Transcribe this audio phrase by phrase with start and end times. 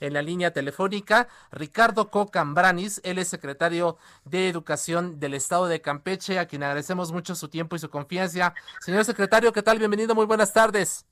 [0.00, 6.38] En la línea telefónica, Ricardo Cocambranis, él es secretario de Educación del Estado de Campeche,
[6.38, 8.54] a quien agradecemos mucho su tiempo y su confianza.
[8.80, 9.78] Señor secretario, ¿qué tal?
[9.78, 11.06] Bienvenido, muy buenas tardes.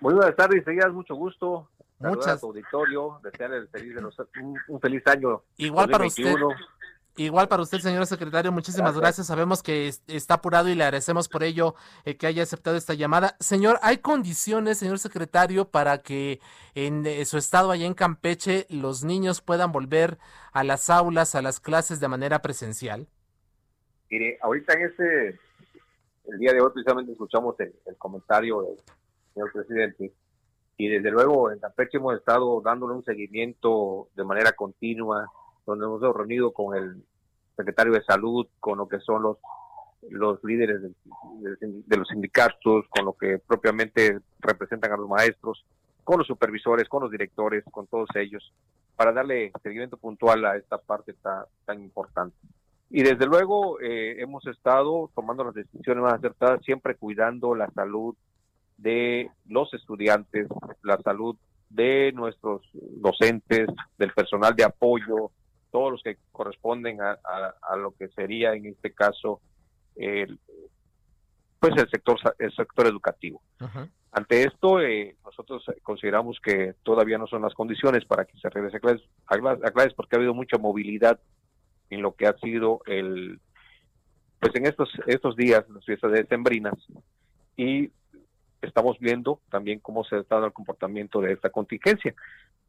[0.00, 1.68] Muy buenas tardes, seguidas, mucho gusto.
[2.00, 2.42] Muchas.
[2.44, 5.42] auditorio, desearle feliz de los, un, un, feliz año.
[5.56, 6.32] Igual para usted.
[7.18, 9.26] Igual para usted, señor secretario, muchísimas gracias.
[9.26, 13.34] Sabemos que está apurado y le agradecemos por ello eh, que haya aceptado esta llamada.
[13.40, 16.38] Señor, ¿hay condiciones, señor secretario, para que
[16.76, 20.16] en eh, su estado allá en Campeche los niños puedan volver
[20.52, 23.08] a las aulas, a las clases de manera presencial?
[24.08, 25.40] Mire, ahorita en este,
[26.26, 28.76] el día de hoy precisamente escuchamos el, el comentario del
[29.34, 30.12] señor presidente
[30.76, 35.28] y desde luego en Campeche hemos estado dándole un seguimiento de manera continua
[35.68, 37.04] donde hemos reunido con el
[37.56, 39.38] secretario de salud, con lo que son los
[40.10, 45.64] los líderes de, los sindicatos, con lo que propiamente representan a los maestros,
[46.04, 48.52] con los supervisores, con los directores, con todos ellos,
[48.96, 52.36] para darle seguimiento puntual a esta parte tan, tan importante.
[52.90, 58.14] Y desde luego eh, hemos estado tomando las decisiones más acertadas, siempre cuidando la salud
[58.78, 60.46] de los estudiantes,
[60.82, 61.36] la salud
[61.68, 65.32] de nuestros docentes, del personal de apoyo,
[65.70, 69.40] todos los que corresponden a, lo que sería en este caso
[69.96, 70.38] el,
[71.60, 73.42] pues el sector el sector educativo.
[74.10, 78.78] Ante esto, eh, nosotros consideramos que todavía no son las condiciones para que se regrese
[78.78, 81.20] a clases, a clases, porque ha habido mucha movilidad
[81.90, 83.40] en lo que ha sido el
[84.40, 86.74] pues en estos estos días las fiestas de sembrinas
[87.56, 87.90] y
[88.62, 92.14] estamos viendo también cómo se ha dado el comportamiento de esta contingencia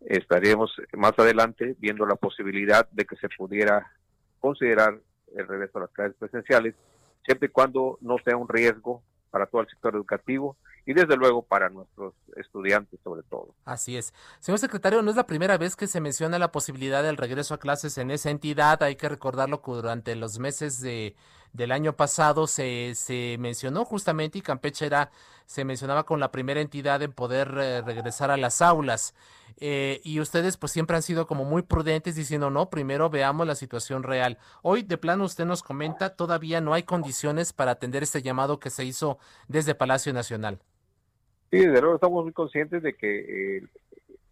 [0.01, 3.91] estaremos más adelante viendo la posibilidad de que se pudiera
[4.39, 4.99] considerar
[5.35, 6.75] el regreso a las clases presenciales,
[7.25, 11.43] siempre y cuando no sea un riesgo para todo el sector educativo y desde luego
[11.43, 13.53] para nuestros estudiantes sobre todo.
[13.65, 14.13] Así es.
[14.39, 17.59] Señor secretario, no es la primera vez que se menciona la posibilidad del regreso a
[17.59, 18.81] clases en esa entidad.
[18.81, 21.15] Hay que recordarlo que durante los meses de,
[21.53, 25.11] del año pasado se, se mencionó justamente y Campeche era,
[25.45, 29.15] se mencionaba con la primera entidad en poder eh, regresar a las aulas.
[29.61, 33.55] Eh, y ustedes pues siempre han sido como muy prudentes diciendo no, primero veamos la
[33.55, 34.37] situación real.
[34.61, 38.69] Hoy de plano usted nos comenta, todavía no hay condiciones para atender este llamado que
[38.69, 39.17] se hizo
[39.47, 40.59] desde Palacio Nacional.
[41.51, 43.63] Sí, desde luego estamos muy conscientes de que eh,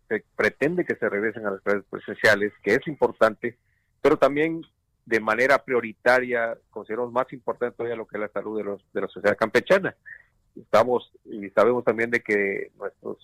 [0.08, 3.58] se pretende que se regresen a las clases presenciales, que es importante,
[4.02, 4.62] pero también
[5.08, 9.02] de manera prioritaria consideramos más importante todavía lo que es la salud de, los, de
[9.02, 9.96] la sociedad campechana.
[10.54, 13.18] Estamos y sabemos también de que nuestros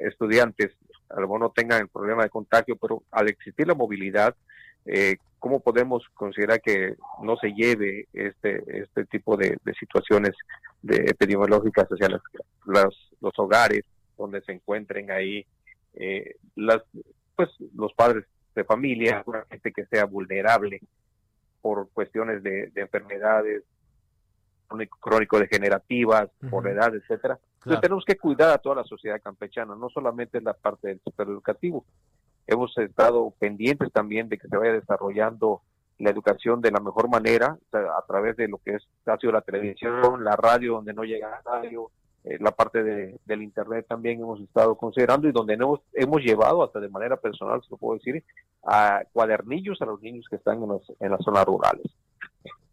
[0.00, 0.72] estudiantes
[1.08, 4.34] a lo mejor no tengan el problema de contagio, pero al existir la movilidad,
[4.86, 10.32] eh, ¿cómo podemos considerar que no se lleve este, este tipo de, situaciones
[10.82, 13.84] de epidemiológicas hacia las, los hogares
[14.16, 15.46] donde se encuentren ahí
[15.94, 16.82] eh, las,
[17.36, 18.24] pues, los padres
[18.58, 20.80] de familia, una gente que sea vulnerable
[21.60, 23.64] por cuestiones de, enfermedades
[25.00, 27.38] crónico-degenerativas, por edad, etcétera.
[27.54, 31.00] Entonces tenemos que cuidar a toda la sociedad campechana, no solamente en la parte del
[31.00, 31.84] sector educativo.
[32.46, 35.62] Hemos estado pendientes también de que se vaya desarrollando
[35.98, 39.40] la educación de la mejor manera, a través de lo que es, ha sido la
[39.40, 41.90] televisión, la radio, donde no llega la radio,
[42.40, 46.80] la parte de, del internet también hemos estado considerando y donde hemos, hemos llevado hasta
[46.80, 48.24] de manera personal, se lo puedo decir,
[48.64, 51.86] a cuadernillos a los niños que están en, en las zonas rurales.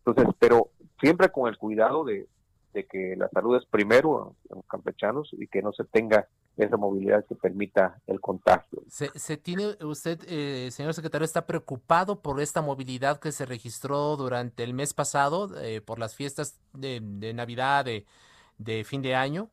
[0.06, 2.28] Entonces, pero siempre con el cuidado de,
[2.76, 6.28] de que la salud es primero en los campechanos y que no se tenga
[6.58, 8.84] esa movilidad que permita el contagio.
[8.88, 14.64] ¿Se, tiene usted, eh, señor secretario, está preocupado por esta movilidad que se registró durante
[14.64, 17.02] el mes pasado eh, por las fiestas de,
[17.34, 18.06] Navidad, de,
[18.86, 19.50] fin de año?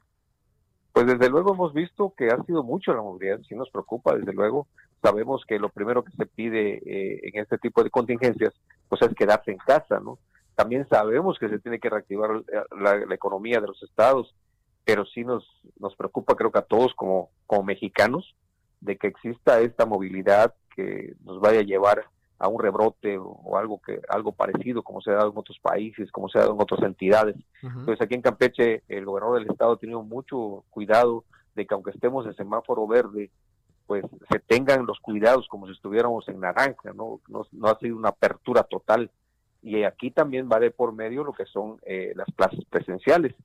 [0.92, 4.32] Pues desde luego hemos visto que ha sido mucho la movilidad, sí nos preocupa, desde
[4.32, 4.68] luego.
[5.02, 8.52] Sabemos que lo primero que se pide eh, en este tipo de contingencias,
[8.88, 10.18] pues es quedarse en casa, ¿no?
[10.54, 12.42] También sabemos que se tiene que reactivar
[12.78, 14.34] la, economía de los estados,
[14.84, 15.44] pero sí nos,
[15.78, 18.36] nos preocupa, creo que a todos como, como mexicanos,
[18.80, 22.04] de que exista esta movilidad que nos vaya a llevar
[22.42, 26.10] a un rebrote o, algo que algo parecido como se ha dado en otros países,
[26.10, 27.36] como se ha dado en otras entidades.
[27.62, 31.24] Entonces aquí en Campeche el gobernador del estado ha tenido mucho cuidado
[31.54, 33.30] de que aunque estemos en semáforo verde,
[33.86, 37.20] pues se tengan los cuidados como si estuviéramos en naranja, ¿no?
[37.28, 39.08] No, no ha sido una apertura total.
[39.62, 43.36] Y aquí también va de por medio lo que son eh, las clases presenciales.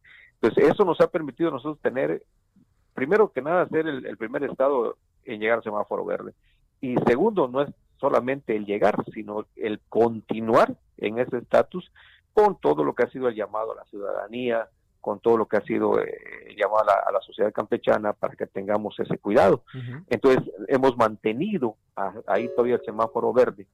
[0.41, 2.23] Entonces, eso nos ha permitido a nosotros tener,
[2.95, 6.33] primero que nada, ser el, el primer estado en llegar al semáforo verde.
[6.81, 11.91] Y segundo, no es solamente el llegar, sino el continuar en ese estatus
[12.33, 14.67] con todo lo que ha sido el llamado a la ciudadanía,
[15.01, 18.99] con todo lo que ha sido eh, llamado a la, sociedad campechana para que tengamos
[18.99, 19.63] ese cuidado.
[20.09, 21.75] Entonces, hemos mantenido
[22.25, 23.67] ahí todavía el semáforo verde,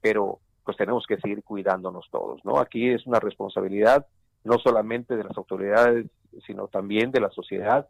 [0.00, 2.58] pero pues tenemos que seguir cuidándonos todos, ¿no?
[2.58, 4.06] Aquí es una responsabilidad
[4.44, 6.06] no solamente de las autoridades,
[6.46, 7.88] sino también de la sociedad,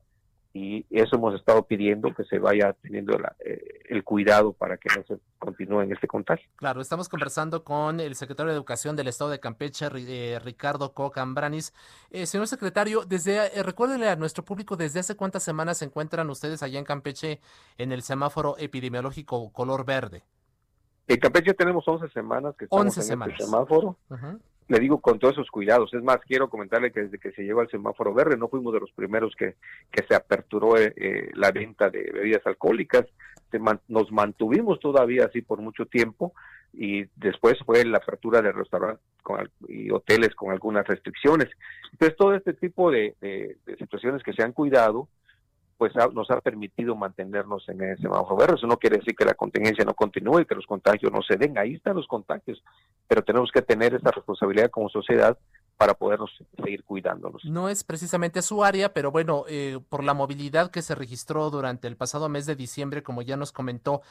[0.54, 5.04] y eso hemos estado pidiendo que se vaya teniendo eh, el cuidado para que no
[5.04, 6.48] se continúe en este contagio.
[6.56, 11.72] Claro, estamos conversando con el secretario de Educación del Estado de Campeche, eh, Ricardo Cocambranis.
[12.10, 16.28] Eh, señor secretario, desde eh, recuérdele a nuestro público desde hace cuántas semanas se encuentran
[16.28, 17.40] ustedes allá en Campeche
[17.78, 20.24] en el semáforo epidemiológico color verde.
[21.08, 23.34] En Campeche tenemos 11 semanas que estamos 11 en semanas.
[23.34, 23.96] este semáforo
[24.68, 25.92] le digo con todos esos cuidados.
[25.94, 28.80] Es más, quiero comentarle que desde que se llegó al semáforo verde no fuimos de
[28.80, 29.56] los primeros que,
[29.90, 33.06] que se aperturó eh, eh, la venta de bebidas alcohólicas.
[33.88, 36.32] nos mantuvimos todavía así por mucho tiempo
[36.72, 39.04] y después fue la apertura de restaurantes
[39.68, 41.48] y hoteles con algunas restricciones.
[41.92, 43.14] Entonces, todo este tipo de
[43.78, 45.08] situaciones que se han cuidado,
[45.82, 48.54] pues nos ha permitido mantenernos en ese semáforo verde.
[48.54, 51.36] Eso no quiere decir que la contingencia no continúe y que los contagios no se
[51.36, 51.58] den.
[51.58, 52.62] Ahí están los contagios,
[53.08, 55.36] pero tenemos que tener esa responsabilidad como sociedad
[55.76, 57.44] para podernos seguir cuidándonos.
[57.46, 61.88] No es precisamente su área, pero bueno, eh, por la movilidad que se registró durante
[61.88, 64.02] el pasado mes de diciembre, como ya nos comentó,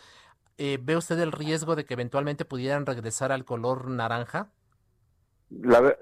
[0.58, 4.50] eh, ¿ve usted el riesgo de que eventualmente pudieran regresar al color naranja?
[5.50, 5.96] La,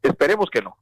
[0.00, 0.76] esperemos que no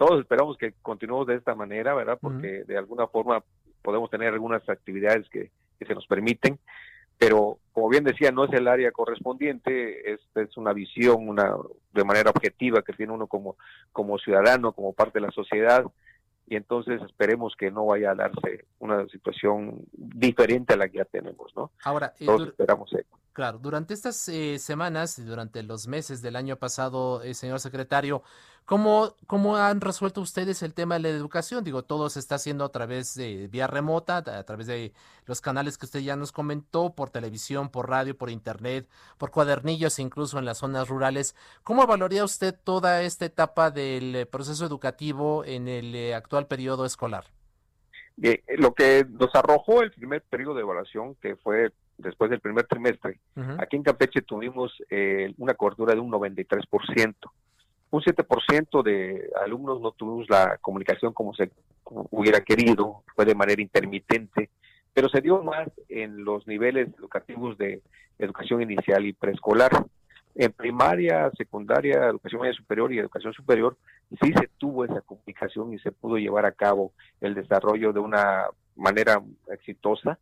[0.00, 2.16] todos esperamos que continuemos de esta manera, ¿verdad?
[2.18, 3.44] Porque de alguna forma
[3.82, 5.50] podemos tener algunas actividades que,
[5.86, 6.58] se nos permiten,
[7.18, 11.54] pero como bien decía, no es el área correspondiente, es, es una visión una
[11.92, 13.56] de manera objetiva que tiene uno como,
[13.92, 15.84] como ciudadano, como parte de la sociedad,
[16.46, 21.04] y entonces esperemos que no vaya a darse una situación diferente a la que ya
[21.04, 21.72] tenemos, ¿no?
[21.84, 23.19] Ahora, todos esperamos eso.
[23.32, 28.24] Claro, durante estas eh, semanas y durante los meses del año pasado, eh, señor secretario,
[28.64, 31.62] ¿cómo, ¿cómo han resuelto ustedes el tema de la educación?
[31.62, 34.92] Digo, todo se está haciendo a través de vía remota, a través de
[35.26, 40.00] los canales que usted ya nos comentó, por televisión, por radio, por internet, por cuadernillos,
[40.00, 41.36] incluso en las zonas rurales.
[41.62, 47.26] ¿Cómo valoría usted toda esta etapa del eh, proceso educativo en el actual periodo escolar?
[48.58, 53.20] lo que nos arrojó el primer periodo de evaluación, que fue después del primer trimestre,
[53.58, 57.14] aquí en Campeche tuvimos eh, una cobertura de un 93%.
[57.92, 61.50] Un 7% de alumnos no tuvimos la comunicación como se
[61.84, 64.50] hubiera querido, fue de manera intermitente,
[64.92, 67.82] pero se dio más en los niveles educativos de
[68.18, 69.70] educación inicial y preescolar.
[70.36, 73.76] En primaria, secundaria, educación media superior y educación superior,
[74.22, 78.46] sí se tuvo esa comunicación y se pudo llevar a cabo el desarrollo de una
[78.76, 79.20] manera
[79.52, 80.18] exitosa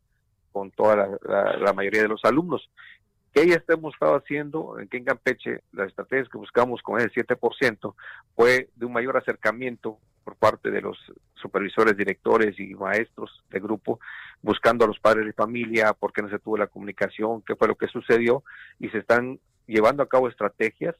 [0.52, 2.70] con toda la, mayoría de los alumnos.
[3.32, 5.62] ¿Qué ya hemos estado haciendo en Campeche?
[5.72, 7.94] Las estrategias que buscamos con ese 7%
[8.34, 10.98] fue de un mayor acercamiento por parte de los
[11.34, 14.00] supervisores, directores y maestros de grupo,
[14.42, 17.68] buscando a los padres de familia, por qué no se tuvo la comunicación, qué fue
[17.68, 18.42] lo que sucedió,
[18.78, 20.96] y se están llevando a cabo estrategias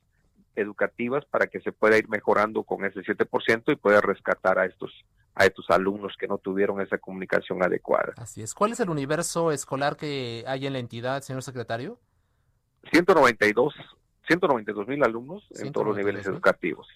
[0.55, 4.93] educativas para que se pueda ir mejorando con ese 7% y pueda rescatar a estos
[5.38, 8.12] a estos alumnos que no tuvieron esa comunicación adecuada.
[8.16, 8.54] Así es.
[8.54, 11.97] ¿Cuál es el universo escolar que hay en la entidad, señor secretario?
[12.90, 13.73] 192,
[14.26, 16.88] 192 mil alumnos en todos los niveles educativos.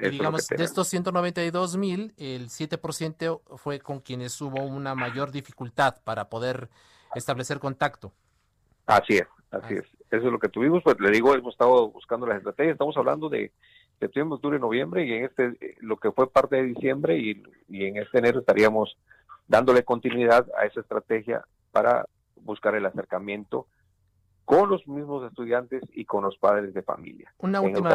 [0.00, 5.96] Y digamos, de estos 192 mil, el 7% fue con quienes hubo una mayor dificultad
[6.04, 6.68] para poder
[7.16, 8.12] establecer contacto.
[8.86, 9.84] Así es, así es.
[10.12, 13.28] Eso es lo que tuvimos, pues le digo, hemos estado buscando las estrategias, estamos hablando
[13.28, 13.52] de
[14.00, 18.18] septiembre, octubre, noviembre y en este, lo que fue parte de diciembre y, en este
[18.18, 18.96] enero estaríamos
[19.46, 23.66] dándole continuidad a esa estrategia para buscar el acercamiento
[24.44, 27.32] con los mismos estudiantes y con los padres de familia.
[27.38, 27.90] Una última,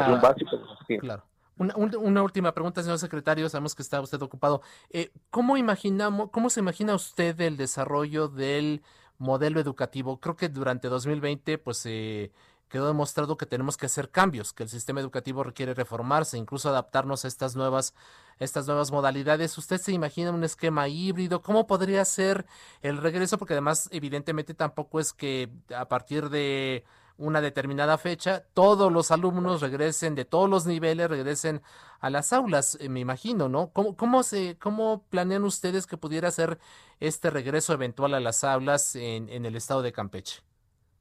[1.02, 1.24] claro.
[1.58, 3.48] Una, última pregunta, señor secretario.
[3.48, 4.62] Sabemos que está usted ocupado.
[4.90, 8.82] Eh, ¿Cómo imaginamos, cómo se imagina usted el desarrollo del
[9.18, 10.20] modelo educativo?
[10.20, 12.32] Creo que durante 2020, pues eh,
[12.70, 17.26] quedó demostrado que tenemos que hacer cambios, que el sistema educativo requiere reformarse, incluso adaptarnos
[17.26, 17.94] a estas nuevas,
[18.40, 19.58] estas nuevas modalidades.
[19.58, 21.42] ¿Usted se imagina un esquema híbrido?
[21.42, 22.46] ¿Cómo podría ser
[22.82, 23.38] el regreso?
[23.38, 26.84] Porque además, evidentemente, tampoco es que a partir de
[27.18, 31.62] una determinada fecha, todos los alumnos regresen de todos los niveles, regresen
[32.02, 33.70] a las aulas, eh, me imagino, ¿no?
[33.72, 36.60] ¿Cómo, cómo, se, ¿Cómo planean ustedes que pudiera ser
[37.00, 40.45] este regreso eventual a las aulas en, en el estado de Campeche?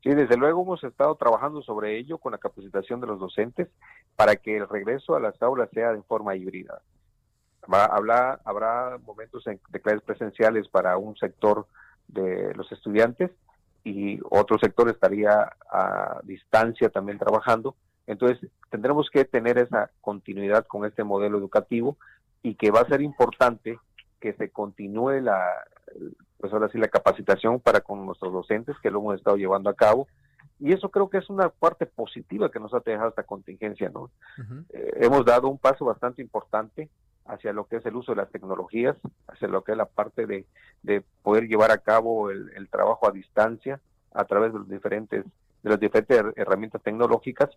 [0.05, 3.69] Sí, desde luego hemos estado trabajando sobre ello con la capacitación de los docentes
[4.17, 6.83] para que el regreso a las aulas sea de forma híbrida.
[7.67, 11.67] Habrá, habrá momentos de clases presenciales para un sector
[12.07, 13.31] de los estudiantes
[13.83, 17.75] y otro sector estaría a distancia también trabajando.
[18.07, 21.97] Entonces, tendremos que tener esa continuidad con este modelo educativo
[22.43, 23.79] y que va a ser importante
[24.21, 25.49] que se continúe la,
[26.45, 29.75] pues ahora sí, la capacitación para con nuestros docentes que lo hemos estado llevando a
[29.75, 30.09] cabo.
[30.61, 34.11] Y eso creo que es una parte positiva que nos ha dejado esta contingencia, ¿no?
[34.69, 36.91] Eh, hemos dado un paso bastante importante
[37.25, 38.95] hacia lo que es el uso de las tecnologías,
[39.27, 40.45] hacia lo que es la parte de,
[40.83, 43.81] de poder llevar a cabo el, el, trabajo a distancia
[44.13, 45.25] a través de los diferentes
[45.63, 47.49] de las diferentes herramientas tecnológicas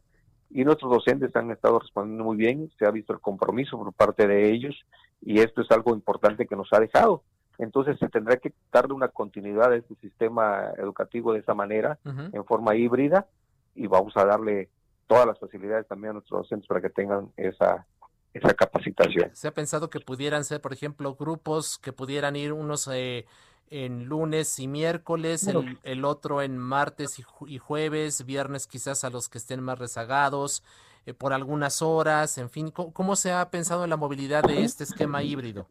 [0.50, 4.28] y nuestros docentes han estado respondiendo muy bien, se ha visto el compromiso por parte
[4.28, 4.86] de ellos
[5.22, 7.22] y esto es algo importante que nos ha dejado.
[7.58, 12.10] Entonces se tendrá que darle una continuidad a este sistema educativo de esa manera, uh
[12.10, 12.30] -huh.
[12.34, 13.28] en forma híbrida,
[13.76, 14.70] y vamos a darle
[15.08, 17.86] todas las facilidades también a nuestros docentes para que tengan esa
[18.34, 19.32] esa capacitación.
[19.34, 23.26] Se ha pensado que pudieran ser, por ejemplo, grupos que pudieran ir unos eh,
[23.70, 25.62] en lunes y miércoles, bueno.
[25.62, 29.80] el, el, otro en martes y, y, jueves, viernes quizás a los que estén más
[29.80, 30.64] rezagados,
[31.06, 34.64] eh, por algunas horas, en fin, ¿cómo, ¿cómo, se ha pensado en la movilidad de
[34.64, 35.68] este esquema híbrido?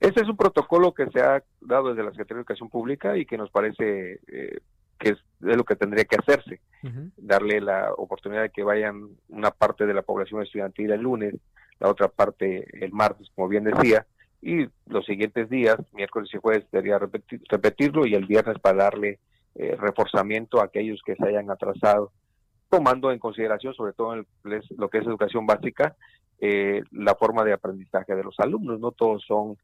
[0.00, 3.24] Este es un protocolo que se ha dado desde la Secretaría de Educación Pública y
[3.24, 4.58] que nos parece eh,
[4.98, 7.12] que es, es, lo que tendría que hacerse, uh -huh.
[7.16, 11.34] darle la oportunidad de que vayan una parte de la población estudiantil el lunes,
[11.80, 14.06] la otra parte el martes, como bien decía,
[14.42, 19.18] y los siguientes días, miércoles y jueves, debería repetir, repetirlo y el viernes para darle
[19.54, 22.12] eh, reforzamiento a aquellos que se hayan atrasado,
[22.68, 25.96] tomando en consideración, sobre todo en el, lo que es educación básica,
[26.38, 28.78] eh, la forma de aprendizaje de los alumnos.
[28.78, 29.56] No todos son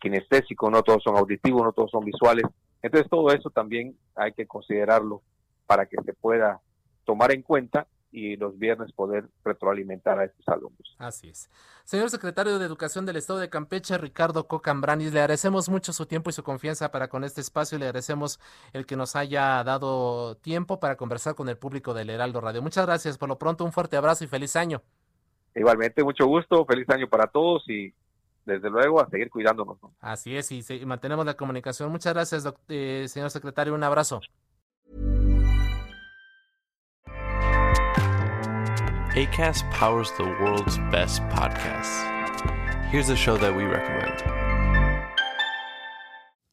[0.00, 2.44] kinestésicos, no todos son auditivos, no todos son visuales.
[2.82, 5.22] Entonces todo eso también hay que considerarlo
[5.66, 6.60] para que se pueda
[7.04, 10.96] tomar en cuenta y los viernes poder retroalimentar a estos alumnos.
[10.98, 11.50] Así es.
[11.84, 16.30] Señor secretario de Educación del Estado de Campeche, Ricardo Cocambranis, le agradecemos mucho su tiempo
[16.30, 18.40] y su confianza para con este espacio y le agradecemos
[18.72, 22.62] el que nos haya dado tiempo para conversar con el público del Heraldo Radio.
[22.62, 23.18] Muchas gracias.
[23.18, 24.82] Por lo pronto, un fuerte abrazo y feliz año.
[25.54, 27.92] Igualmente, mucho gusto, feliz año para todos y
[28.48, 29.80] desde luego a seguir cuidándonos.
[29.82, 29.94] ¿no?
[30.00, 31.90] Así es, y, y, mantenemos la comunicación.
[31.92, 33.74] Muchas gracias, eh, señor secretario.
[33.74, 34.20] Un abrazo.
[39.14, 42.04] ACAST powers the world's best podcasts.
[42.90, 44.22] Here's a show that we recommend.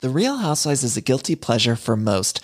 [0.02, 2.44] The Real Housewives is a guilty pleasure for most,